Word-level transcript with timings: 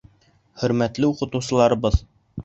Хөрмәтле 0.61 1.09
уҡытыусыларыбыҙ! 1.09 1.99